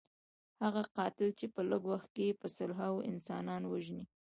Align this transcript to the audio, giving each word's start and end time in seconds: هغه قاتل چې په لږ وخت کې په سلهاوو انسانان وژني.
هغه 0.63 0.81
قاتل 0.97 1.29
چې 1.39 1.45
په 1.53 1.61
لږ 1.69 1.83
وخت 1.93 2.09
کې 2.15 2.37
په 2.41 2.47
سلهاوو 2.57 3.05
انسانان 3.11 3.61
وژني. 3.67 4.05